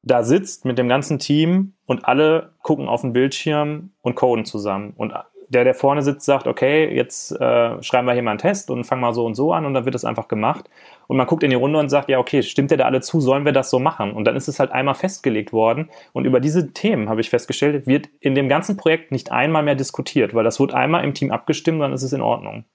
[0.03, 4.93] da sitzt mit dem ganzen Team und alle gucken auf den Bildschirm und coden zusammen.
[4.95, 5.13] Und
[5.49, 8.83] der, der vorne sitzt, sagt, okay, jetzt äh, schreiben wir hier mal einen Test und
[8.83, 10.69] fangen mal so und so an und dann wird es einfach gemacht.
[11.07, 13.21] Und man guckt in die Runde und sagt, ja, okay, stimmt der da alle zu,
[13.21, 14.13] sollen wir das so machen?
[14.13, 15.89] Und dann ist es halt einmal festgelegt worden.
[16.13, 19.75] Und über diese Themen, habe ich festgestellt, wird in dem ganzen Projekt nicht einmal mehr
[19.75, 22.65] diskutiert, weil das wird einmal im Team abgestimmt, dann ist es in Ordnung.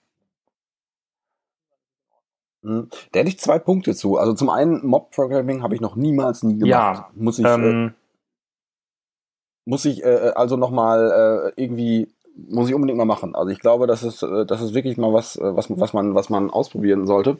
[2.62, 2.88] Hm.
[3.12, 4.16] Da hätte ich zwei Punkte zu.
[4.16, 6.68] Also zum einen, Mob-Programming habe ich noch niemals nie gemacht.
[6.68, 7.90] Ja, muss ich, ähm, äh,
[9.64, 13.34] muss ich äh, äh also nochmal äh, irgendwie muss ich unbedingt mal machen.
[13.34, 16.14] Also ich glaube, das ist, äh, das ist wirklich mal was, äh, was, was, man,
[16.14, 17.38] was man ausprobieren sollte.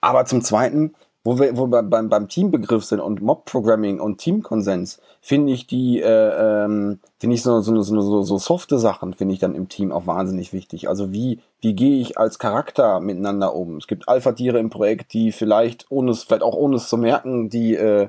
[0.00, 5.00] Aber zum Zweiten, wo wir, wo wir beim, beim Teambegriff sind und Mob-Programming und Teamkonsens,
[5.20, 9.34] finde ich die, äh, ähm, finde ich so, so, so, so, so softe Sachen, finde
[9.34, 10.88] ich dann im Team auch wahnsinnig wichtig.
[10.88, 13.76] Also wie, wie gehe ich als Charakter miteinander um?
[13.76, 17.50] Es gibt Alpha-Tiere im Projekt, die vielleicht, ohne es, vielleicht auch ohne es zu merken,
[17.50, 18.08] die äh,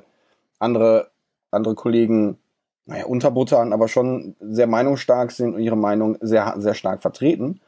[0.58, 1.08] andere,
[1.50, 2.38] andere Kollegen
[2.86, 7.60] naja, unterbuttern, aber schon sehr meinungsstark sind und ihre Meinung sehr, sehr stark vertreten.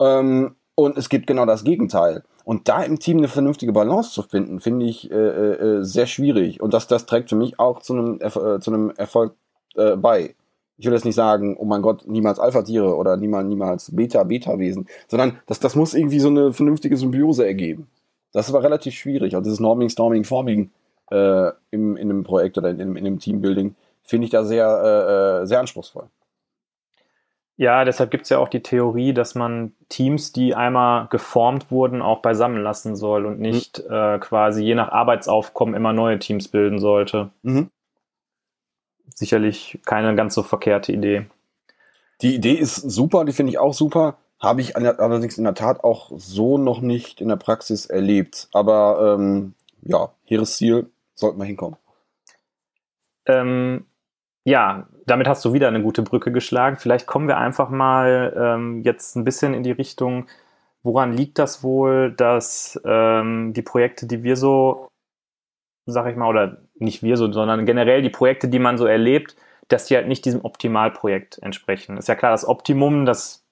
[0.00, 2.22] Ähm, und es gibt genau das Gegenteil.
[2.44, 6.60] Und da im Team eine vernünftige Balance zu finden, finde ich äh, äh, sehr schwierig.
[6.60, 9.34] Und das, das trägt für mich auch zu einem, äh, zu einem Erfolg
[9.76, 10.34] äh, bei.
[10.78, 15.38] Ich will jetzt nicht sagen, oh mein Gott, niemals Alpha-Tiere oder niemals, niemals Beta-Beta-Wesen, sondern
[15.46, 17.88] das, das muss irgendwie so eine vernünftige Symbiose ergeben.
[18.32, 19.34] Das war relativ schwierig.
[19.34, 20.70] Also dieses Norming, Storming, Forming
[21.10, 25.42] äh, im, in einem Projekt oder in, in einem Teambuilding finde ich da sehr, äh,
[25.42, 26.08] äh, sehr anspruchsvoll.
[27.56, 32.02] Ja, deshalb gibt es ja auch die Theorie, dass man Teams, die einmal geformt wurden,
[32.02, 33.94] auch beisammen lassen soll und nicht mhm.
[33.94, 37.30] äh, quasi je nach Arbeitsaufkommen immer neue Teams bilden sollte.
[37.42, 37.70] Mhm.
[39.14, 41.26] Sicherlich keine ganz so verkehrte Idee.
[42.22, 44.16] Die Idee ist super, die finde ich auch super.
[44.40, 48.48] Habe ich allerdings in der Tat auch so noch nicht in der Praxis erlebt.
[48.52, 51.76] Aber ähm, ja, Heeresziel sollten wir hinkommen.
[53.26, 53.86] Ähm,
[54.44, 56.76] ja, damit hast du wieder eine gute Brücke geschlagen.
[56.76, 60.26] Vielleicht kommen wir einfach mal ähm, jetzt ein bisschen in die Richtung,
[60.82, 64.88] woran liegt das wohl, dass ähm, die Projekte, die wir so,
[65.86, 69.36] sag ich mal, oder nicht wir so, sondern generell die Projekte, die man so erlebt,
[69.68, 71.96] dass die halt nicht diesem Optimalprojekt entsprechen.
[71.96, 73.44] Ist ja klar, das Optimum, das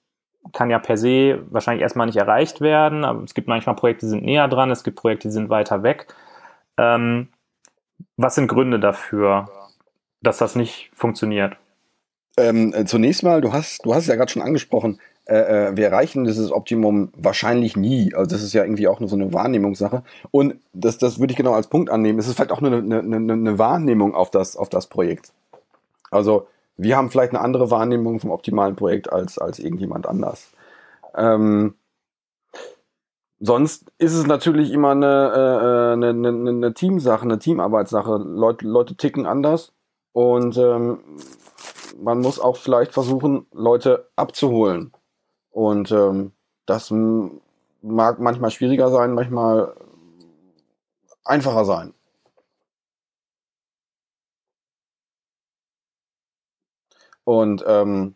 [0.53, 4.09] kann ja per se wahrscheinlich erstmal nicht erreicht werden, aber es gibt manchmal Projekte, die
[4.09, 6.13] sind näher dran, es gibt Projekte, die sind weiter weg.
[6.77, 7.29] Ähm,
[8.17, 9.47] was sind Gründe dafür,
[10.21, 11.57] dass das nicht funktioniert?
[12.37, 15.77] Ähm, äh, zunächst mal, du hast, du hast es ja gerade schon angesprochen, äh, äh,
[15.77, 18.13] wir erreichen dieses Optimum wahrscheinlich nie.
[18.15, 20.03] Also das ist ja irgendwie auch nur so eine Wahrnehmungssache.
[20.31, 22.19] Und das, das würde ich genau als Punkt annehmen.
[22.19, 25.33] Es ist vielleicht auch nur eine, eine, eine Wahrnehmung auf das, auf das Projekt.
[26.09, 30.51] Also wir haben vielleicht eine andere Wahrnehmung vom optimalen Projekt als, als irgendjemand anders.
[31.15, 31.75] Ähm,
[33.39, 38.17] sonst ist es natürlich immer eine, äh, eine, eine, eine Teamsache, eine Teamarbeitssache.
[38.17, 39.73] Leute, Leute ticken anders
[40.13, 40.99] und ähm,
[41.97, 44.91] man muss auch vielleicht versuchen, Leute abzuholen.
[45.51, 46.33] Und ähm,
[46.65, 46.91] das
[47.81, 49.75] mag manchmal schwieriger sein, manchmal
[51.23, 51.93] einfacher sein.
[57.23, 58.15] Und ähm,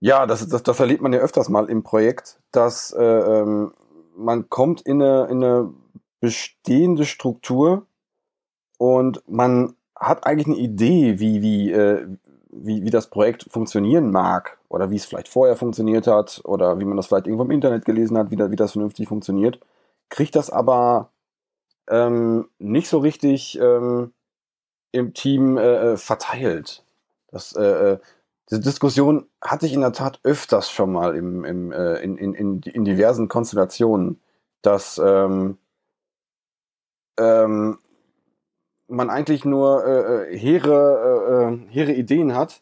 [0.00, 3.72] ja, das, das, das erlebt man ja öfters mal im Projekt, dass äh, ähm,
[4.16, 5.72] man kommt in eine, in eine
[6.20, 7.86] bestehende Struktur
[8.78, 12.06] und man hat eigentlich eine Idee, wie, wie, äh,
[12.50, 16.84] wie, wie das Projekt funktionieren mag oder wie es vielleicht vorher funktioniert hat oder wie
[16.84, 19.60] man das vielleicht irgendwo im Internet gelesen hat, wie, da, wie das vernünftig funktioniert,
[20.08, 21.10] kriegt das aber
[21.88, 24.12] ähm, nicht so richtig ähm,
[24.92, 26.84] im Team äh, äh, verteilt.
[27.30, 27.98] Das, äh, äh,
[28.50, 32.34] diese Diskussion hatte ich in der Tat öfters schon mal im, im, äh, in, in,
[32.34, 34.20] in, in diversen Konstellationen,
[34.62, 35.58] dass ähm,
[37.18, 37.78] ähm,
[38.88, 42.60] man eigentlich nur äh, äh hehre, äh, hehre Ideen hat,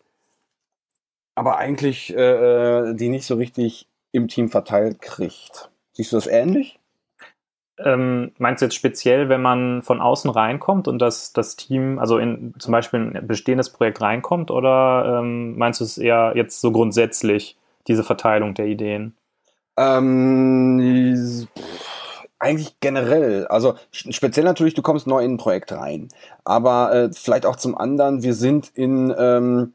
[1.34, 5.70] aber eigentlich äh, die nicht so richtig im Team verteilt kriegt.
[5.92, 6.78] Siehst du das ähnlich?
[7.78, 12.18] Ähm, meinst du jetzt speziell, wenn man von außen reinkommt und das, das Team, also
[12.18, 16.70] in zum Beispiel ein bestehendes Projekt reinkommt, oder ähm, meinst du es eher jetzt so
[16.70, 17.56] grundsätzlich,
[17.88, 19.16] diese Verteilung der Ideen?
[19.76, 21.48] Ähm,
[22.42, 23.46] eigentlich generell.
[23.46, 26.08] Also speziell natürlich, du kommst neu in ein Projekt rein.
[26.44, 29.74] Aber äh, vielleicht auch zum anderen, wir sind in ähm,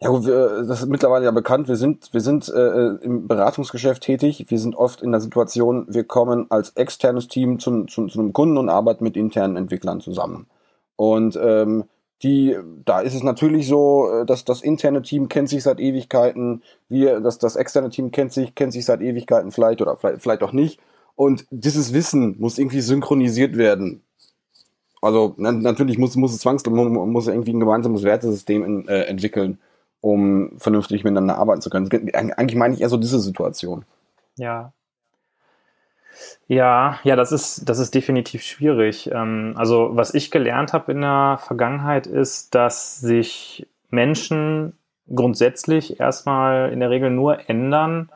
[0.00, 1.68] ja, gut, wir, das ist mittlerweile ja bekannt.
[1.68, 4.46] Wir sind, wir sind äh, im Beratungsgeschäft tätig.
[4.48, 8.32] Wir sind oft in der Situation, wir kommen als externes Team zu, zu, zu einem
[8.32, 10.46] Kunden und arbeiten mit internen Entwicklern zusammen.
[10.96, 11.84] Und ähm,
[12.22, 16.62] die, da ist es natürlich so, äh, dass das interne Team kennt sich seit Ewigkeiten,
[16.88, 20.42] wir, dass das externe Team kennt sich, kennt sich seit Ewigkeiten vielleicht oder vielleicht, vielleicht
[20.42, 20.80] auch nicht.
[21.18, 24.02] Und dieses Wissen muss irgendwie synchronisiert werden.
[25.02, 29.58] Also na, natürlich muss, muss es zwangsläufig, muss irgendwie ein gemeinsames Wertesystem in, äh, entwickeln
[30.00, 31.88] um vernünftig miteinander arbeiten zu können.
[32.14, 33.84] Eigentlich meine ich eher so diese Situation.
[34.36, 34.72] Ja.
[36.48, 39.10] Ja, ja, das ist, das ist definitiv schwierig.
[39.12, 44.76] Ähm, also, was ich gelernt habe in der Vergangenheit ist, dass sich Menschen
[45.12, 48.10] grundsätzlich erstmal in der Regel nur ändern,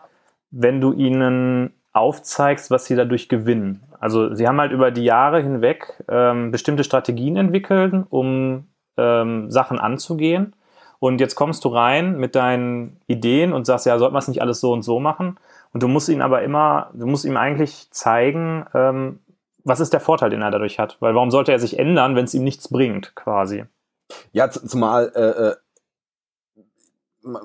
[0.50, 3.82] wenn du ihnen aufzeigst, was sie dadurch gewinnen.
[4.00, 9.78] Also sie haben halt über die Jahre hinweg ähm, bestimmte Strategien entwickelt, um ähm, Sachen
[9.78, 10.54] anzugehen.
[10.98, 14.40] Und jetzt kommst du rein mit deinen Ideen und sagst, ja, sollte man es nicht
[14.40, 15.36] alles so und so machen?
[15.72, 19.18] Und du musst ihn aber immer, du musst ihm eigentlich zeigen, ähm,
[19.64, 20.96] was ist der Vorteil, den er dadurch hat?
[21.00, 23.64] Weil warum sollte er sich ändern, wenn es ihm nichts bringt, quasi?
[24.32, 25.54] Ja, zumal äh, äh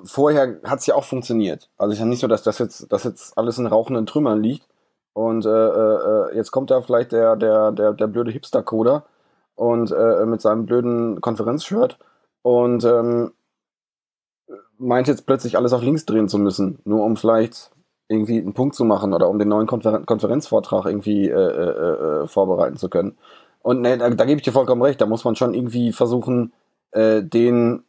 [0.03, 1.69] vorher hat es ja auch funktioniert.
[1.77, 4.67] Also ist ja nicht so, dass das jetzt, dass jetzt alles in rauchenden Trümmern liegt.
[5.13, 9.05] Und äh, äh, jetzt kommt da vielleicht der, der, der, der blöde Hipster-Coder
[9.55, 11.97] und äh, mit seinem blöden Konferenzshirt
[12.43, 13.31] und ähm,
[14.77, 17.71] meint jetzt plötzlich alles auf links drehen zu müssen, nur um vielleicht
[18.07, 22.27] irgendwie einen Punkt zu machen oder um den neuen Konfer Konferenzvortrag irgendwie äh, äh, äh,
[22.27, 23.17] vorbereiten zu können.
[23.61, 26.53] Und ne, da, da gebe ich dir vollkommen recht, da muss man schon irgendwie versuchen,
[26.91, 27.83] äh, den,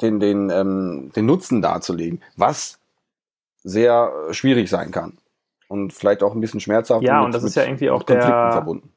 [0.00, 2.80] den, den, ähm, den Nutzen darzulegen, was
[3.62, 5.18] sehr schwierig sein kann.
[5.68, 7.02] Und vielleicht auch ein bisschen schmerzhaft.
[7.02, 8.92] Ja, und, mit, das ist ja irgendwie auch der, verbunden.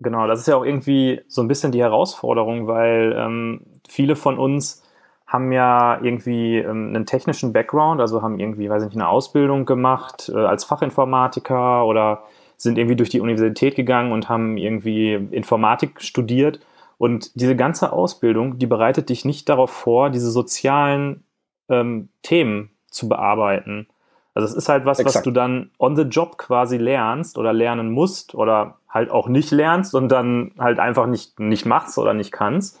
[0.00, 4.38] Genau, das ist ja auch irgendwie so ein bisschen die Herausforderung, weil ähm, viele von
[4.38, 4.82] uns
[5.26, 9.66] haben ja irgendwie ähm, einen technischen Background, also haben irgendwie, weiß ich nicht, eine Ausbildung
[9.66, 12.22] gemacht äh, als Fachinformatiker oder
[12.56, 16.60] sind irgendwie durch die Universität gegangen und haben irgendwie Informatik studiert.
[16.98, 21.22] Und diese ganze Ausbildung, die bereitet dich nicht darauf vor, diese sozialen
[21.68, 23.86] ähm, Themen zu bearbeiten.
[24.34, 25.16] Also es ist halt was, Exakt.
[25.16, 29.50] was du dann on the job quasi lernst oder lernen musst oder halt auch nicht
[29.50, 32.80] lernst und dann halt einfach nicht, nicht machst oder nicht kannst.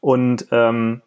[0.00, 1.02] Und ähm,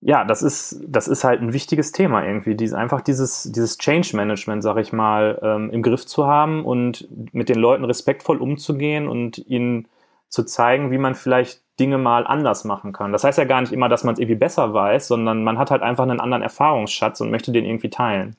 [0.00, 4.16] ja, das ist, das ist halt ein wichtiges Thema irgendwie, dies, einfach dieses, dieses Change
[4.16, 9.08] Management, sag ich mal, ähm, im Griff zu haben und mit den Leuten respektvoll umzugehen
[9.08, 9.88] und ihnen
[10.28, 13.12] zu zeigen, wie man vielleicht Dinge mal anders machen kann.
[13.12, 15.70] Das heißt ja gar nicht immer, dass man es irgendwie besser weiß, sondern man hat
[15.70, 18.36] halt einfach einen anderen Erfahrungsschatz und möchte den irgendwie teilen.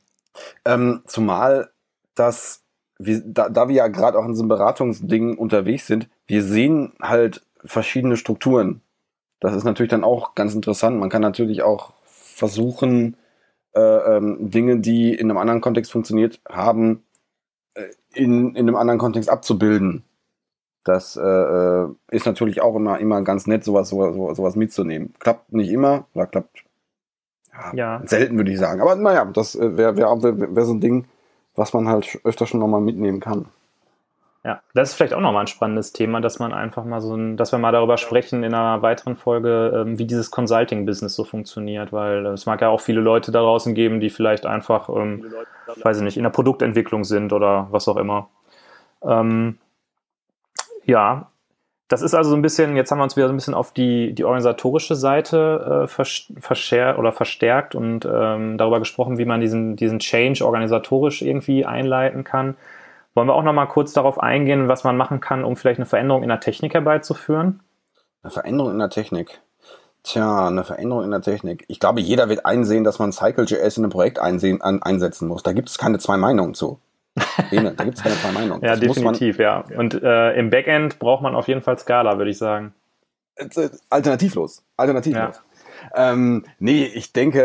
[0.65, 1.69] Ähm, zumal,
[2.15, 2.63] dass
[2.99, 7.45] wir, da, da wir ja gerade auch in diesem Beratungsding unterwegs sind, wir sehen halt
[7.63, 8.81] verschiedene Strukturen.
[9.39, 10.99] Das ist natürlich dann auch ganz interessant.
[10.99, 13.17] Man kann natürlich auch versuchen,
[13.75, 13.79] äh,
[14.17, 17.03] ähm, Dinge, die in einem anderen Kontext funktioniert haben,
[17.75, 20.03] äh, in, in einem anderen Kontext abzubilden.
[20.87, 25.13] Das äh, äh, ist natürlich auch immer, immer ganz nett, sowas, sowas, sowas mitzunehmen.
[25.19, 26.63] Klappt nicht immer, oder klappt
[27.53, 28.01] ja, ja.
[28.05, 28.81] selten, würde ich sagen.
[28.81, 31.05] Aber naja, das wäre wär, wär, wär so ein Ding,
[31.55, 33.47] was man halt öfter schon nochmal mitnehmen kann.
[34.45, 37.35] Ja, das ist vielleicht auch nochmal ein spannendes Thema, dass man einfach mal so ein,
[37.35, 41.91] dass wir mal darüber sprechen in einer weiteren Folge, ähm, wie dieses Consulting-Business so funktioniert,
[41.91, 45.25] weil es mag ja auch viele Leute da draußen geben, die vielleicht einfach, ähm,
[45.83, 48.29] weiß ich nicht, in der Produktentwicklung sind oder was auch immer.
[49.01, 49.57] Ähm,
[50.87, 51.27] ja,
[51.87, 53.71] das ist also so ein bisschen, jetzt haben wir uns wieder so ein bisschen auf
[53.71, 59.77] die, die organisatorische Seite äh, verscher oder verstärkt und ähm, darüber gesprochen, wie man diesen,
[59.77, 62.57] diesen Change organisatorisch irgendwie einleiten kann.
[63.13, 65.85] Wollen wir auch noch mal kurz darauf eingehen, was man machen kann, um vielleicht eine
[65.85, 67.61] Veränderung in der Technik herbeizuführen?
[68.21, 69.39] Eine Veränderung in der Technik.
[70.03, 71.65] Tja, eine Veränderung in der Technik.
[71.67, 75.41] Ich glaube, jeder wird einsehen, dass man Cycle.js in einem Projekt einsehen, an, einsetzen muss.
[75.41, 76.79] Da gibt es keine zwei Meinungen zu.
[77.49, 78.63] Bene, da gibt es keine zwei Meinungen.
[78.63, 79.63] ja, das definitiv, ja.
[79.75, 82.73] Und äh, im Backend braucht man auf jeden Fall Scala, würde ich sagen.
[83.35, 84.63] Äh, alternativlos.
[84.75, 85.41] Alternativlos.
[85.93, 86.11] Ja.
[86.11, 87.41] Ähm, nee, ich denke,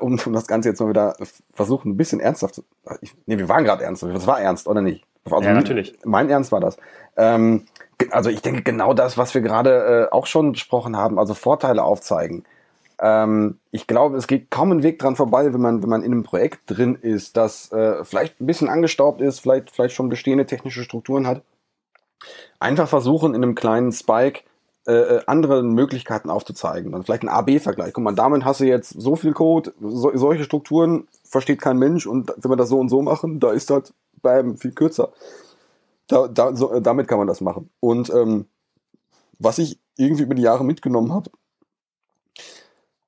[0.00, 1.16] äh, um, um das Ganze jetzt mal wieder
[1.52, 2.64] versuchen, ein bisschen ernsthaft zu.
[3.00, 4.02] Ich, nee, wir waren gerade ernst.
[4.02, 5.04] Das war ernst, oder nicht?
[5.24, 5.94] Also ja, natürlich.
[6.04, 6.76] Mein Ernst war das.
[7.16, 7.66] Ähm,
[8.10, 11.82] also ich denke genau das, was wir gerade äh, auch schon besprochen haben, also Vorteile
[11.82, 12.44] aufzeigen.
[13.00, 16.12] Ähm, ich glaube, es geht kaum ein Weg dran vorbei, wenn man, wenn man in
[16.12, 20.46] einem Projekt drin ist, das äh, vielleicht ein bisschen angestaubt ist, vielleicht, vielleicht schon bestehende
[20.46, 21.42] technische Strukturen hat.
[22.58, 24.40] Einfach versuchen, in einem kleinen Spike
[24.86, 26.92] äh, äh andere Möglichkeiten aufzuzeigen.
[26.92, 27.92] Dann vielleicht ein A-B-Vergleich.
[27.92, 32.06] Guck mal, damit hast du jetzt so viel Code, so, solche Strukturen versteht kein Mensch
[32.06, 35.12] und wenn wir das so und so machen, da ist das beim viel kürzer.
[36.06, 37.68] Da, da, so, damit kann man das machen.
[37.80, 38.46] Und ähm,
[39.38, 41.30] was ich irgendwie über die Jahre mitgenommen habe,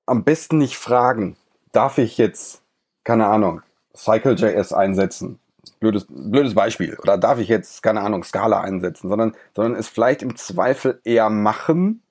[0.09, 1.37] am besten nicht fragen,
[1.73, 2.63] darf ich jetzt,
[3.05, 3.63] keine Ahnung,
[3.95, 5.39] Cycle.js einsetzen?
[5.81, 6.97] Blödes, blödes Beispiel.
[7.03, 9.09] Oder darf ich jetzt, keine Ahnung, Scala einsetzen?
[9.09, 12.03] Sondern, sondern es vielleicht im Zweifel eher machen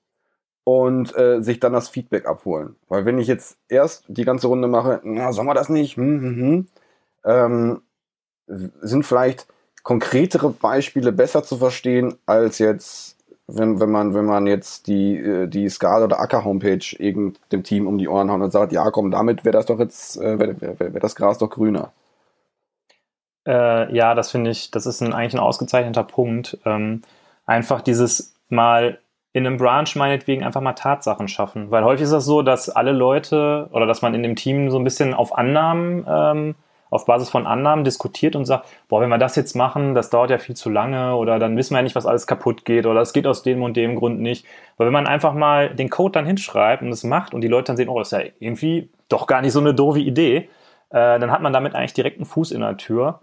[0.64, 2.76] und äh, sich dann das Feedback abholen.
[2.88, 5.98] Weil wenn ich jetzt erst die ganze Runde mache, na, sollen wir das nicht?
[5.98, 6.68] Hm, hm, hm,
[7.26, 7.82] ähm,
[8.48, 9.48] sind vielleicht
[9.84, 13.17] konkretere Beispiele besser zu verstehen als jetzt
[13.48, 17.88] wenn, wenn man, wenn man jetzt die, äh, die Scala oder Acker Homepage dem Team
[17.88, 20.60] um die Ohren haut und sagt, ja komm, damit wäre das doch jetzt, äh, wäre
[20.62, 21.92] wär, wär das Gras doch grüner.
[23.48, 26.58] Äh, ja, das finde ich, das ist ein, eigentlich ein ausgezeichneter Punkt.
[26.66, 27.02] Ähm,
[27.46, 29.00] einfach dieses mal
[29.32, 31.72] in einem Branch meinetwegen einfach mal Tatsachen schaffen.
[31.72, 34.78] Weil häufig ist das so, dass alle Leute oder dass man in dem Team so
[34.78, 36.56] ein bisschen auf Annahmen ähm,
[36.90, 40.30] auf Basis von Annahmen diskutiert und sagt, boah, wenn wir das jetzt machen, das dauert
[40.30, 43.02] ja viel zu lange oder dann wissen wir ja nicht, was alles kaputt geht oder
[43.02, 44.46] es geht aus dem und dem Grund nicht.
[44.78, 47.66] Weil wenn man einfach mal den Code dann hinschreibt und es macht und die Leute
[47.66, 50.50] dann sehen, oh, das ist ja irgendwie doch gar nicht so eine doofe Idee,
[50.90, 53.20] äh, dann hat man damit eigentlich direkt einen Fuß in der Tür.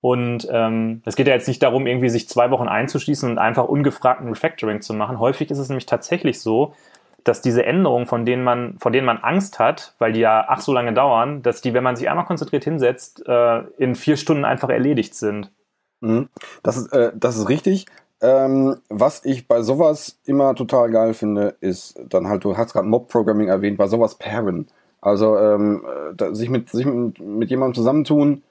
[0.00, 3.68] Und ähm, es geht ja jetzt nicht darum, irgendwie sich zwei Wochen einzuschließen und einfach
[3.68, 5.20] ungefragt ein Refactoring zu machen.
[5.20, 6.74] Häufig ist es nämlich tatsächlich so,
[7.24, 10.60] dass diese Änderungen, von denen man, von denen man Angst hat, weil die ja ach
[10.60, 14.44] so lange dauern, dass die, wenn man sich einmal konzentriert hinsetzt, äh, in vier Stunden
[14.44, 15.52] einfach erledigt sind.
[16.00, 16.28] Mhm.
[16.62, 17.86] Das, ist, äh, das ist richtig.
[18.20, 22.86] Ähm, was ich bei sowas immer total geil finde, ist dann halt, du hast gerade
[22.86, 24.68] Mob-Programming erwähnt, bei sowas pairen.
[25.00, 28.44] Also ähm, da, sich, mit, sich mit, mit jemandem zusammentun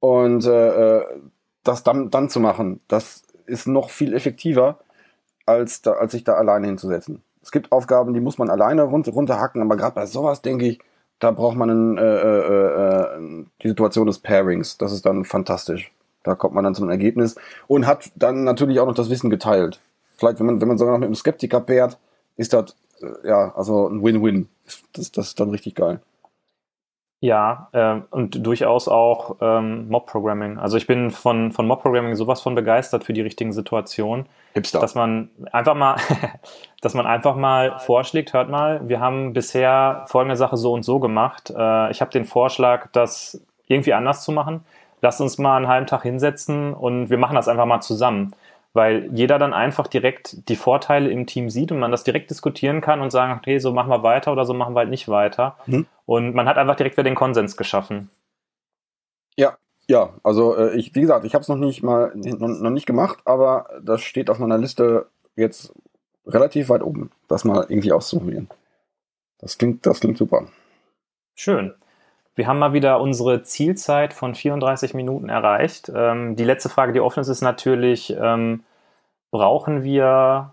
[0.00, 1.06] und äh, äh,
[1.62, 4.80] das dann, dann zu machen, das ist noch viel effektiver,
[5.46, 7.22] als, da, als sich da alleine hinzusetzen.
[7.42, 10.80] Es gibt Aufgaben, die muss man alleine runter, runterhacken, aber gerade bei sowas denke ich,
[11.18, 14.78] da braucht man einen, äh, äh, äh, die Situation des Pairings.
[14.78, 15.92] Das ist dann fantastisch.
[16.24, 19.80] Da kommt man dann zum Ergebnis und hat dann natürlich auch noch das Wissen geteilt.
[20.16, 21.98] Vielleicht, wenn man, wenn man sogar noch mit einem Skeptiker pairt,
[22.36, 24.48] ist das äh, ja also ein Win-Win.
[24.92, 26.00] Das, das ist dann richtig geil.
[27.22, 30.58] Ja, äh, und durchaus auch ähm, Mob-Programming.
[30.58, 34.26] Also ich bin von, von Mob-Programming sowas von begeistert für die richtigen Situationen.
[34.54, 34.80] Hipster.
[34.80, 35.94] Dass man einfach mal,
[36.80, 40.98] dass man einfach mal vorschlägt, hört mal, wir haben bisher folgende Sache so und so
[40.98, 41.52] gemacht.
[41.56, 44.64] Äh, ich habe den Vorschlag, das irgendwie anders zu machen.
[45.00, 48.34] Lasst uns mal einen halben Tag hinsetzen und wir machen das einfach mal zusammen
[48.72, 52.80] weil jeder dann einfach direkt die Vorteile im Team sieht und man das direkt diskutieren
[52.80, 55.56] kann und sagen, okay, so machen wir weiter oder so machen wir halt nicht weiter.
[55.66, 55.86] Mhm.
[56.06, 58.10] Und man hat einfach direkt wieder den Konsens geschaffen.
[59.36, 59.56] Ja,
[59.88, 62.86] ja, also äh, ich, wie gesagt, ich habe es noch nicht mal noch, noch nicht
[62.86, 65.06] gemacht, aber das steht auf meiner Liste
[65.36, 65.72] jetzt
[66.26, 68.48] relativ weit oben, das mal irgendwie auszuprobieren.
[69.38, 70.46] Das klingt, das klingt super.
[71.34, 71.74] Schön.
[72.34, 75.92] Wir haben mal wieder unsere Zielzeit von 34 Minuten erreicht.
[75.94, 78.62] Ähm, die letzte Frage, die offen ist, ist natürlich, ähm,
[79.30, 80.52] brauchen wir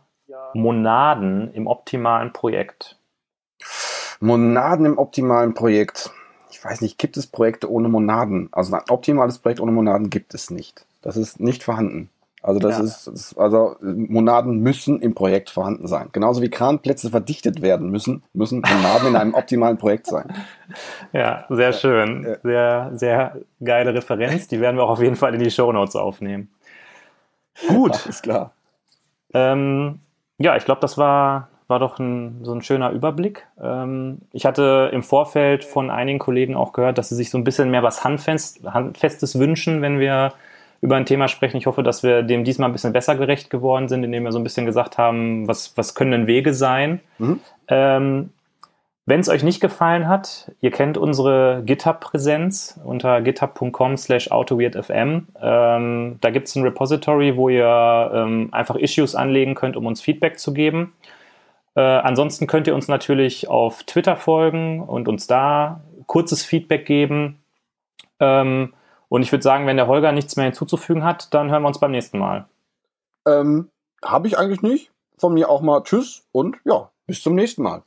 [0.54, 2.98] Monaden im optimalen Projekt?
[4.20, 6.12] Monaden im optimalen Projekt.
[6.52, 8.50] Ich weiß nicht, gibt es Projekte ohne Monaden?
[8.52, 10.86] Also ein optimales Projekt ohne Monaden gibt es nicht.
[11.02, 12.10] Das ist nicht vorhanden.
[12.42, 13.12] Also das, ja.
[13.12, 16.10] ist, also Monaden müssen im Projekt vorhanden sein.
[16.14, 20.34] Genauso wie Kranplätze verdichtet werden müssen, müssen Monaden in einem optimalen Projekt sein.
[21.12, 22.38] Ja, sehr schön.
[22.44, 24.48] Sehr, sehr geile Referenz.
[24.48, 26.50] Die werden wir auch auf jeden Fall in die Show Notes aufnehmen.
[27.68, 28.06] Gut.
[28.08, 28.54] Ist klar.
[29.34, 30.00] Ähm,
[30.38, 33.48] ja, ich glaube, das war, war doch ein, so ein schöner Überblick.
[33.62, 37.44] Ähm, ich hatte im Vorfeld von einigen Kollegen auch gehört, dass sie sich so ein
[37.44, 40.32] bisschen mehr was Handfest, Handfestes wünschen, wenn wir
[40.82, 41.58] über ein Thema sprechen.
[41.58, 44.40] Ich hoffe, dass wir dem diesmal ein bisschen besser gerecht geworden sind, indem wir so
[44.40, 47.02] ein bisschen gesagt haben, was, was können denn Wege sein.
[47.18, 47.40] Mhm.
[47.68, 48.30] Ähm,
[49.10, 55.26] wenn es euch nicht gefallen hat, ihr kennt unsere GitHub-Präsenz unter github.com slash autoweirdfm.
[55.42, 60.00] Ähm, da gibt es ein Repository, wo ihr ähm, einfach Issues anlegen könnt, um uns
[60.00, 60.94] Feedback zu geben.
[61.76, 67.40] Äh, ansonsten könnt ihr uns natürlich auf Twitter folgen und uns da kurzes Feedback geben.
[68.20, 68.74] Ähm,
[69.10, 71.80] und ich würde sagen, wenn der Holger nichts mehr hinzuzufügen hat, dann hören wir uns
[71.80, 72.48] beim nächsten Mal.
[73.28, 73.70] Ähm,
[74.04, 74.92] Habe ich eigentlich nicht.
[75.18, 77.84] Von mir auch mal Tschüss und ja, bis zum nächsten Mal.